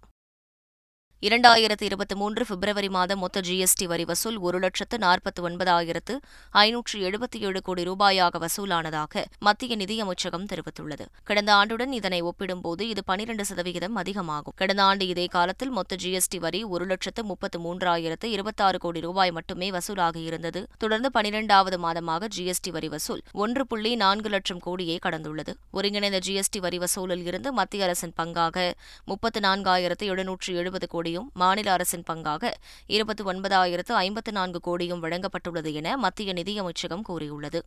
இரண்டாயிரத்து 1.27 1.83
இருபத்தி 1.83 2.15
மூன்று 2.15 2.45
பிப்ரவரி 2.49 2.89
மாதம் 2.89 3.19
மொத்த 3.19 3.41
ஜிஎஸ்டி 3.41 3.85
வரி 3.91 4.05
வசூல் 4.05 4.39
ஒரு 4.39 4.59
லட்சத்து 4.59 4.97
நாற்பத்தி 4.99 5.41
ஒன்பதாயிரத்து 5.43 6.15
ஐநூற்று 6.51 6.97
எழுபத்தி 7.09 7.39
ஏழு 7.39 7.61
கோடி 7.63 7.83
ரூபாயாக 7.83 8.39
வசூலானதாக 8.45 9.23
மத்திய 9.39 9.77
நிதியமைச்சகம் 9.77 10.47
தெரிவித்துள்ளது. 10.53 11.05
கடந்த 11.25 11.51
ஆண்டுடன் 11.55 11.93
இதனை 11.99 12.21
ஒப்பிடும்போது 12.23 12.89
இது 12.89 13.05
பனிரண்டு 13.05 13.45
சதவிகிதம் 13.45 13.95
அதிகமாகும். 13.95 14.57
கடந்த 14.57 14.83
ஆண்டு 14.83 15.07
இதே 15.07 15.27
காலத்தில் 15.27 15.71
மொத்த 15.71 15.97
ஜிஎஸ்டி 16.03 16.41
வரி 16.47 16.63
ஒரு 16.65 16.87
லட்சத்து 16.87 17.25
முப்பத்து 17.25 17.61
மூன்றாயிரத்து 17.67 18.25
இருபத்தாறு 18.25 18.79
கோடி 18.79 19.01
ரூபாய் 19.01 19.31
மட்டுமே 19.31 19.71
வசூலாகியிருந்தது 19.71 20.63
தொடர்ந்து 20.79 21.11
பனிரெண்டாவது 21.11 21.79
மாதமாக 21.87 22.33
ஜிஎஸ்டி 22.39 22.73
வரி 22.79 22.89
வசூல் 22.89 23.23
ஒன்று 23.45 23.67
புள்ளி 23.67 23.95
நான்கு 24.03 24.29
லட்சம் 24.29 24.65
கோடியை 24.67 24.99
கடந்துள்ளது. 25.07 25.55
ஒருங்கிணைந்த 25.71 26.23
ஜிஎஸ்டி 26.27 26.63
வரி 26.67 26.79
வசூலில் 26.79 27.25
இருந்து 27.31 27.53
மத்திய 27.53 27.85
அரசின் 27.85 28.17
பங்காக 28.23 28.67
முப்பத்து 29.05 29.41
நான்காயிரத்து 29.49 30.13
எழுநூற்று 30.15 30.55
எழுபது 30.55 31.11
கோடியும் 31.13 31.31
மாநில 31.35 31.69
அரசின் 31.73 32.09
பங்காக 32.11 32.53
இருபத்தி 32.97 33.23
ஒன்பதாயிரத்து 33.25 33.93
ஐம்பத்து 34.07 34.33
நான்கு 34.33 34.61
கோடியும் 34.67 35.03
வழங்கப்பட்டுள்ளது 35.05 35.71
என 35.81 35.97
மத்திய 35.97 36.33
நிதியமைச்சகம் 36.33 37.07
கூறியுள்ளது. 37.09 37.61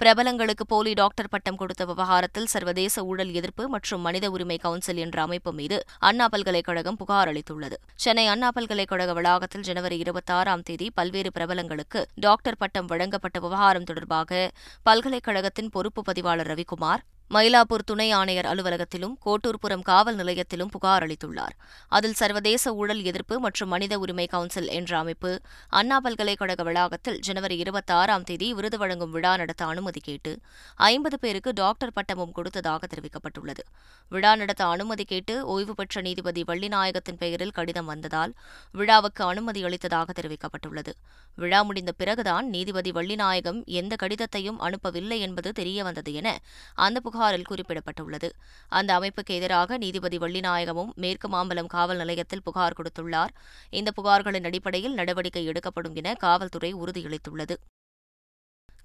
பிரபலங்களுக்கு 0.00 0.64
போலி 0.68 0.92
டாக்டர் 0.92 1.30
பட்டம் 1.30 1.58
கொடுத்த 1.60 1.82
விவகாரத்தில் 1.84 2.50
சர்வதேச 2.52 3.04
ஊழல் 3.10 3.32
எதிர்ப்பு 3.38 3.64
மற்றும் 3.68 4.04
மனித 4.06 4.26
உரிமை 4.34 4.56
கவுன்சில் 4.64 5.00
என்ற 5.04 5.18
அமைப்பு 5.22 5.52
மீது 5.52 5.78
அண்ணா 6.08 6.26
பல்கலைக்கழகம் 6.28 6.98
புகார் 7.00 7.30
அளித்துள்ளது. 7.30 7.76
சென்னை 8.04 8.26
அண்ணா 8.34 8.50
பல்கலைக்கழக 8.56 9.12
வளாகத்தில் 9.18 9.66
ஜனவரி 9.68 9.98
இருபத்தாறாம் 10.04 10.64
தேதி 10.68 10.88
பல்வேறு 10.98 11.32
பிரபலங்களுக்கு 11.38 12.02
டாக்டர் 12.26 12.60
பட்டம் 12.62 12.90
வழங்கப்பட்ட 12.92 13.38
விவகாரம் 13.46 13.88
தொடர்பாக 13.90 14.50
பல்கலைக்கழகத்தின் 14.88 15.72
பொறுப்பு 15.76 16.02
பதிவாளர் 16.02 16.50
ரவிக்குமார் 16.52 17.04
மயிலாப்பூர் 17.34 17.84
துணை 17.84 18.10
ஆணையர் 18.10 18.46
அலுவலகத்திலும் 18.46 19.14
கோட்டூர்புரம் 19.24 19.82
காவல் 19.82 20.16
நிலையத்திலும் 20.16 20.70
புகார் 20.70 21.04
அளித்துள்ளார். 21.06 21.54
அதில் 21.88 22.14
சர்வதேச 22.14 22.72
ஊழல் 22.74 23.02
எதிர்ப்பு 23.02 23.40
மற்றும் 23.40 23.68
மனித 23.68 23.98
உரிமை 23.98 24.26
கவுன்சில் 24.26 24.68
என்ற 24.68 24.98
அமைப்பு 24.98 25.40
அண்ணா 25.68 26.00
பல்கலைக்கழக 26.00 26.62
வளாகத்தில் 26.62 27.18
ஜனவரி 27.18 27.56
இருபத்தாறாம் 27.56 28.24
தேதி 28.24 28.54
விருது 28.54 28.78
வழங்கும் 28.78 29.10
விழா 29.10 29.36
நடத்த 29.36 29.64
அனுமதி 29.64 30.00
கேட்டு 30.00 30.32
ஐம்பது 30.74 31.18
பேருக்கு 31.18 31.52
டாக்டர் 31.52 31.92
பட்டமும் 31.92 32.32
கொடுத்ததாக 32.32 32.86
தெரிவிக்கப்பட்டுள்ளது. 32.86 33.62
விழா 34.08 34.36
நடத்த 34.36 34.64
அனுமதி 34.66 35.04
கேட்டு 35.04 35.46
ஓய்வு 35.46 35.74
பெற்ற 35.74 36.00
நீதிபதி 36.00 36.42
வள்ளிநாயகத்தின் 36.42 37.18
பெயரில் 37.18 37.50
கடிதம் 37.50 37.86
வந்ததால் 37.86 38.34
விழாவுக்கு 38.72 39.24
அனுமதி 39.24 39.62
அளித்ததாக 39.64 40.08
தெரிவிக்கப்பட்டுள்ளது. 40.20 40.94
விழா 41.36 41.62
முடிந்த 41.62 41.92
பிறகுதான் 41.92 42.48
நீதிபதி 42.48 42.90
வள்ளிநாயகம் 42.90 43.64
எந்த 43.64 43.96
கடிதத்தையும் 44.02 44.58
அனுப்பவில்லை 44.60 45.18
என்பது 45.18 45.52
தெரியவந்தது 45.58 46.12
என 46.12 46.38
அந்த 46.74 47.00
புகாரில் 47.18 47.48
குறிப்பிடப்பட்டுள்ளது. 47.50 48.28
அந்த 48.68 48.90
அமைப்புக்கு 48.98 49.34
எதிராக 49.38 49.76
நீதிபதி 49.76 50.18
வள்ளிநாயகமும் 50.18 50.92
மேற்கு 50.94 51.28
மாம்பலம் 51.28 51.66
காவல் 51.66 51.96
நிலையத்தில் 51.96 52.42
புகார் 52.42 52.76
கொடுத்துள்ளார். 52.78 53.32
இந்த 53.70 53.90
புகார்களின் 53.90 54.44
அடிப்படையில் 54.44 54.94
நடவடிக்கை 54.94 55.44
எடுக்கப்படும் 55.44 55.94
என 55.94 56.14
காவல்துறை 56.14 56.74
உறுதியளித்துள்ளது. 56.74 57.56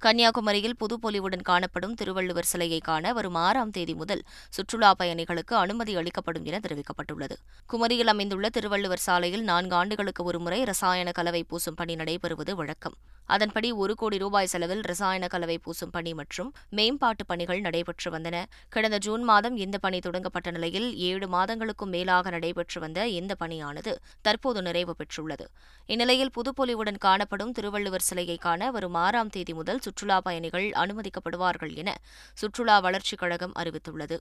கன்னியாகுமரியில் 0.06 0.78
புதுப்பொலிவுடன் 0.80 1.42
காணப்படும் 1.42 1.94
திருவள்ளுவர் 1.94 2.50
சிலையை 2.52 2.80
காண 2.80 3.13
வரும் 3.13 3.36
ஆறாம் 3.36 3.70
தேதி 3.70 3.94
முதல் 3.94 4.24
சுற்றுலா 4.50 4.94
பயணிகளுக்கு 5.00 5.54
அனுமதி 5.63 5.96
அளிக்கப்படும் 5.96 6.46
என 6.46 6.60
தெரிவிக்கப்பட்டுள்ளது. 6.60 7.38
குமரியில் 7.74 8.12
அமைந்துள்ள 8.16 8.50
திருவள்ளுவர் 8.50 9.06
சாலையில் 9.08 9.44
நான்கு 9.44 9.75
ஆண்டுகளுக்கு 9.75 10.24
ஒருமுறை 10.24 10.63
ரசாயன 10.63 11.12
கலவை 11.12 11.46
பூசும் 11.50 11.75
பணி 11.75 11.96
நடைபெறுவது 11.96 12.52
வழக்கம். 12.52 12.98
அதன்படி 13.25 13.72
ஒரு 13.72 13.96
கோடி 13.96 14.18
ரூபாய் 14.18 14.48
செலவில் 14.48 14.82
ரசாயன 14.82 15.27
கலவை 15.27 15.60
பூசும் 15.65 15.92
பணி 15.92 16.13
மற்றும் 16.13 16.53
மேம்பாட்டு 16.70 17.25
பணிகள் 17.25 17.62
நடைபெற்று 17.62 18.12
வந்தன. 18.12 18.46
கடந்த 18.70 18.98
ஜூன் 18.98 19.24
மாதம் 19.24 19.56
இந்த 19.56 19.77
பணி 19.77 20.00
தொடங்கப்பட்ட 20.00 20.51
நிலையில் 20.51 20.98
ஏழு 20.98 21.27
மாதங்களுக்கும் 21.27 21.94
மேலாக 21.96 22.30
நடைபெற்று 22.30 22.80
வந்த 22.80 23.08
இந்த 23.08 23.36
பணியானது 23.39 23.94
தற்போது 24.22 24.62
நிறைவு 24.62 24.96
பெற்றுள்ளது. 24.96 25.48
இந்நிலையில் 25.86 26.34
புதுப்பொலிவுடன் 26.38 26.98
காணப்படும் 26.98 27.51
திருவள்ளுவர் 27.51 28.01
சிலையை 28.01 28.38
காண 28.38 28.72
வரும் 28.72 28.94
ஆறாம் 28.94 29.30
தேதி 29.30 29.53
முதல் 29.53 29.80
சுற்றுலா 29.80 30.22
பயணிகள் 30.22 30.70
அனுமதிக்கப்படுவார்கள் 30.70 31.75
என 31.75 31.98
சுற்றுலா 32.34 32.80
வளர்ச்சிக் 32.80 33.20
கழகம் 33.20 33.56
அறிவித்துள்ளது. 33.56 34.18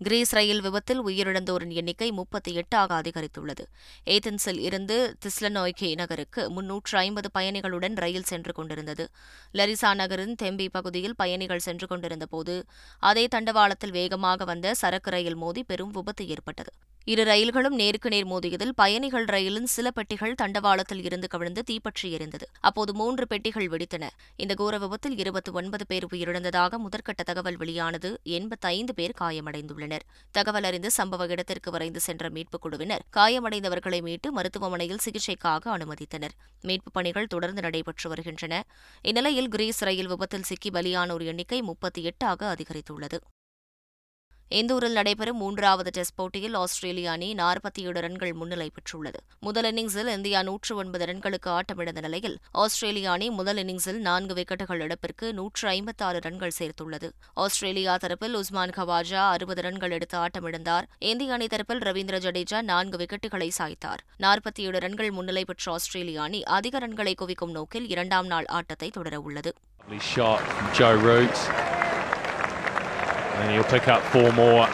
கிரீஸ் 0.00 0.32
ரயில் 0.32 0.60
விபத்தில் 0.60 1.00
உயிரிழந்தோரின் 1.06 1.70
எண்ணிக்கை 1.70 2.12
முப்பத்தி 2.12 2.52
எட்டாக 2.54 3.02
அதிகரித்துள்ளது. 3.02 3.64
ஏதென்ஸில் 4.06 4.58
இருந்து 4.58 5.16
திஸ்லனோய்கே 5.24 5.94
நகருக்கு 5.94 6.50
முன்னூற்று 6.50 6.98
ஐம்பது 6.98 7.30
பயணிகளுடன் 7.38 7.94
ரயில் 7.94 8.22
சென்று 8.22 8.52
கொண்டிருந்தது. 8.52 9.06
லரிசா 9.54 9.94
நகரின் 9.94 10.34
தெம்பி 10.42 10.68
பகுதியில் 10.68 11.16
பயணிகள் 11.16 11.58
சென்று 11.58 11.86
கொண்டிருந்தபோது 11.86 12.64
அதே 12.98 13.26
தண்டவாளத்தில் 13.26 13.90
வேகமாக 13.90 14.44
வந்த 14.44 14.74
சரக்கு 14.74 15.10
ரயில் 15.10 15.34
மோதி 15.34 15.64
பெரும் 15.64 15.90
விபத்து 15.90 16.28
ஏற்பட்டது. 16.28 16.72
இரு 17.04 17.24
ரயில்களும் 17.24 17.74
நேருக்கு 17.74 18.08
நேர் 18.08 18.26
மோதியதில் 18.26 18.72
பயணிகள் 18.74 19.24
ரயிலின் 19.24 19.66
சில 19.66 19.90
பெட்டிகள் 19.90 20.34
தண்டவாளத்தில் 20.42 21.04
இருந்து 21.04 21.28
கவிழ்ந்து 21.28 21.62
தீப்பற்றி 21.62 22.16
எரிந்தது. 22.16 22.42
அப்போது 22.60 22.94
மூன்று 22.94 23.26
பெட்டிகள் 23.26 23.66
வெடித்தன. 23.66 24.08
இந்த 24.36 24.54
கோர 24.54 24.78
விபத்தில் 24.78 25.18
இருபத்தி 25.18 25.52
ஒன்பது 25.52 25.86
பேர் 25.86 26.06
உயிரிழந்ததாக 26.06 26.78
முதற்கட்ட 26.78 27.24
தகவல் 27.24 27.56
வெளியானது. 27.56 28.20
எண்பத்தைந்து 28.22 28.94
பேர் 28.94 29.12
காயமடைந்துள்ளனர். 29.20 30.00
தகவல் 30.30 30.64
அறிந்து 30.64 30.90
சம்பவ 30.96 31.28
இடத்திற்கு 31.28 31.70
விரைந்து 31.70 32.00
சென்ற 32.00 32.28
மீட்புக் 32.28 32.60
குழுவினர் 32.60 33.02
காயமடைந்தவர்களை 33.16 34.02
மீட்டு 34.02 34.32
மருத்துவமனையில் 34.32 34.98
சிகிச்சைக்காக 35.04 35.64
அனுமதித்தனர். 35.64 36.34
மீட்புப் 36.62 36.92
பணிகள் 36.92 37.26
தொடர்ந்து 37.26 37.60
நடைபெற்று 37.60 38.08
வருகின்றன. 38.08 38.64
இந்நிலையில் 39.02 39.48
கிரீஸ் 39.48 39.82
ரயில் 39.82 40.08
விபத்தில் 40.08 40.42
சிக்கி 40.42 40.70
பலியானோர் 40.70 41.24
எண்ணிக்கை 41.24 41.62
முப்பத்தி 41.62 42.02
எட்டாக 42.04 42.56
அதிகரித்துள்ளது. 42.56 43.18
இந்தூரில் 44.58 44.92
நடைபெறும் 44.92 45.36
மூன்றாவது 45.36 45.90
டெஸ்ட் 45.90 46.14
போட்டியில் 46.14 46.54
ஆஸ்திரேலிய 46.54 47.10
அணி 47.10 47.34
நாற்பத்தி 47.34 47.80
ஏழு 47.80 48.00
ரன்கள் 48.00 48.32
முன்னிலை 48.32 48.70
பெற்றுள்ளது. 48.76 49.18
முதல் 49.40 49.74
இன்னிங்ஸில் 49.74 50.06
இந்தியா 50.06 50.42
நூற்று 50.42 50.76
ஒன்பது 50.76 51.04
ரன்களுக்கு 51.04 51.58
ஆட்டமிழந்த 51.58 52.00
நிலையில் 52.00 52.38
ஆஸ்திரேலிய 52.52 53.10
அணி 53.10 53.30
முதல் 53.30 53.56
இன்னிங்ஸில் 53.56 53.98
நான்கு 53.98 54.34
விக்கெட்டுகள் 54.34 54.80
இழப்பிற்கு 54.80 55.34
நூற்று 55.34 55.68
ஐம்பத்தாறு 55.68 56.18
ரன்கள் 56.18 56.52
சேர்த்துள்ளது. 56.58 57.10
ஆஸ்திரேலியா 57.34 57.96
தரப்பில் 57.96 58.32
உஸ்மான் 58.32 58.70
கவாஜா 58.70 59.30
அறுபது 59.30 59.62
ரன்கள் 59.62 59.90
எடுத்து 59.90 60.18
ஆட்டமிழந்தார். 60.18 60.82
இந்திய 60.98 61.32
அணி 61.32 61.46
தரப்பில் 61.46 61.82
ரவீந்திர 61.88 62.18
ஜடேஜா 62.18 62.62
நான்கு 62.62 62.96
விக்கெட்டுகளை 62.96 63.50
சாய்த்தார். 63.58 64.02
நாற்பத்தி 64.18 64.60
ஏழு 64.60 64.78
ரன்கள் 64.78 65.10
முன்னிலை 65.10 65.44
பெற்ற 65.44 65.72
ஆஸ்திரேலிய 65.72 66.22
அணி 66.22 66.42
அதிக 66.42 66.78
ரன்களை 66.78 67.14
குவிக்கும் 67.14 67.50
நோக்கில் 67.50 67.88
இரண்டாம் 67.88 68.26
நாள் 68.26 68.44
ஆட்டத்தை 68.44 68.90
தொடரவுள்ளது. 68.96 69.52
And 73.42 73.50
he'll 73.50 73.70
pick 73.70 73.86
up 73.86 74.00
four 74.12 74.30
more. 74.32 74.68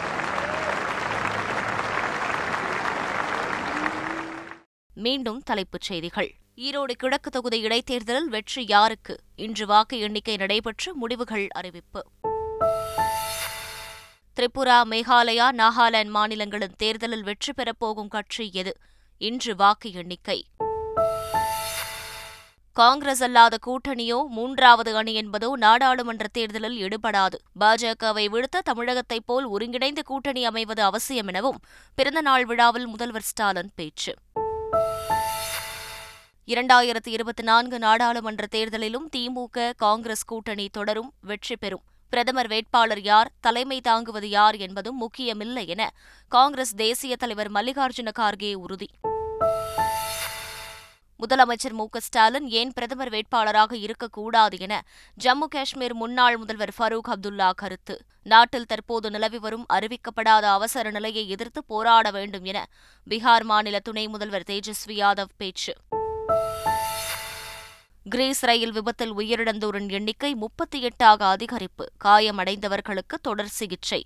மீண்டும் 4.93 5.43
தலைப்புச் 5.43 5.81
செய்திகள். 5.81 6.33
ஈரோடு 6.57 6.91
கிழக்கு 6.91 7.29
தொகுதி 7.29 7.61
இடைத்தேர்தலில் 7.61 8.29
வெற்றி 8.29 8.65
யாருக்கு? 8.67 9.19
இன்று 9.35 9.65
வாக்கு 9.65 9.99
எண்ணிக்கை 9.99 10.37
நடைபெற்று 10.37 10.95
முடிவுகள் 10.95 11.47
அறிவிப்பு. 11.47 12.05
திரிபுரா 14.39 14.83
மேகாலயா 14.85 15.47
நாகாலாந்து 15.51 16.09
மாநிலங்களின் 16.09 16.75
தேர்தலில் 16.77 17.23
வெற்றி 17.23 17.53
பெறப்போகும் 17.57 18.07
கட்சி 18.07 18.49
எது? 18.53 18.77
இன்று 19.17 19.55
வாக்கு 19.55 19.91
எண்ணிக்கை. 19.91 20.45
காங்கிரஸ் 22.79 23.23
அல்லாத 23.23 23.57
கூட்டணியோ 23.67 24.27
மூன்றாவது 24.27 24.95
அணி 24.95 25.13
என்பதோ 25.21 25.51
நாடாளுமன்ற 25.51 26.27
தேர்தலில் 26.27 26.77
ஈடுபடாது 26.79 27.37
பாஜகவை 27.59 28.25
விடுத்த 28.25 28.61
தமிழகத்தைப் 28.63 29.25
போல் 29.25 29.45
ஒருங்கிணைந்த 29.45 30.01
கூட்டணி 30.01 30.45
அமைவது 30.45 30.83
அவசியம் 30.83 31.27
எனவும் 31.27 31.59
பிறந்தநாள் 31.95 32.45
விழாவில் 32.45 32.87
முதல்வர் 32.87 33.21
ஸ்டாலின் 33.21 33.71
பேச்சு. 33.75 34.13
இரண்டாயிரத்தி 36.47 37.09
இருபத்தி 37.09 37.43
நான்கு 37.43 37.79
நாடாளுமன்ற 37.79 38.45
தேர்தலிலும் 38.51 39.09
திமுக 39.15 39.71
காங்கிரஸ் 39.77 40.25
கூட்டணி 40.25 40.69
தொடரும் 40.71 41.13
வெற்றி 41.21 41.57
பெறும். 41.57 41.83
பிரதமர் 42.09 42.47
வேட்பாளர் 42.47 43.01
யார் 43.01 43.31
தலைமை 43.39 43.81
தாங்குவது 43.81 44.29
யார் 44.29 44.55
என்பதும் 44.55 44.97
முக்கியமில்லை 44.97 45.67
என 45.67 45.91
காங்கிரஸ் 46.27 46.75
தேசிய 46.75 47.15
தலைவர் 47.15 47.51
மல்லிகார்ஜுன 47.51 48.11
கார்கே 48.19 48.53
உறுதி. 48.53 48.89
முதலமைச்சர் 51.27 51.71
மு 51.71 51.85
ஸ்டாலின் 51.97 52.49
ஏன் 52.49 52.71
பிரதமர் 52.73 53.09
வேட்பாளராக 53.09 53.73
இருக்கக்கூடாது 53.73 54.59
என 54.59 54.83
ஜம்மு 55.23 55.47
காஷ்மீர் 55.49 55.93
முன்னாள் 55.93 56.37
முதல்வர் 56.37 56.73
ஃபரூக் 56.77 57.07
அப்துல்லா 57.07 57.51
கருத்து. 57.55 58.01
நாட்டில் 58.23 58.65
தற்போது 58.65 59.09
நிலவி 59.09 59.37
வரும் 59.37 59.65
அறிவிக்கப்படாத 59.73 60.41
அவசர 60.41 60.91
நிலையை 60.91 61.29
எதிர்த்து 61.29 61.63
போராட 61.63 62.11
வேண்டும் 62.11 62.43
என 62.43 62.67
பீகார் 63.09 63.43
மாநில 63.43 63.79
துணை 63.79 64.07
முதல்வர் 64.07 64.43
தேஜஸ்வி 64.47 64.95
யாதவ் 64.95 65.35
பேச்சு. 65.37 65.75
கிரீஸ் 68.09 68.43
ரயில் 68.43 68.71
விபத்தில் 68.71 69.13
உயிரிழந்தோரின் 69.13 69.89
எண்ணிக்கை 69.89 70.35
முப்பத்தி 70.35 70.81
எட்டாக 70.81 71.35
அதிகரிப்பு. 71.37 71.85
காயமடைந்தவர்களுக்கு 72.03 73.17
தொடர் 73.21 73.47
சிகிச்சை. 73.47 74.03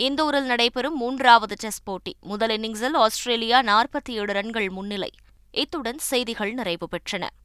இந்தூரில் 0.00 0.44
நடைபெறும் 0.44 0.96
மூன்றாவது 0.96 1.54
டெஸ்ட் 1.58 1.84
போட்டி. 1.84 2.16
முதல் 2.20 2.60
இன்னிங்ஸில் 2.60 2.92
ஆஸ்திரேலியா 2.92 3.62
நாற்பத்தி 3.62 4.10
ஏழு 4.10 4.32
ரன்கள் 4.32 4.68
முன்னிலை. 4.70 5.10
இத்துடன் 5.50 5.98
செய்திகள் 5.98 6.52
நிறைவு 6.52 6.88
பெற்றன. 6.90 7.26